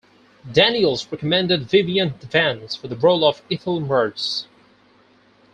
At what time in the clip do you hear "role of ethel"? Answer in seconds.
2.95-3.79